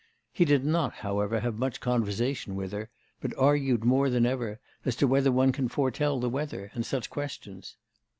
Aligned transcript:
He 0.33 0.45
did 0.45 0.65
not, 0.65 0.93
however, 0.93 1.41
have 1.41 1.59
much 1.59 1.79
conversation 1.79 2.55
with 2.55 2.71
her, 2.71 2.89
but 3.19 3.37
argued 3.37 3.83
more 3.83 4.09
than 4.09 4.25
ever 4.25 4.59
as 4.83 4.95
to 4.95 5.05
whether 5.05 5.31
one 5.31 5.51
can 5.51 5.67
foretell 5.67 6.19
the 6.19 6.27
weather 6.27 6.71
and 6.73 6.83
such 6.83 7.07
questions. 7.11 7.77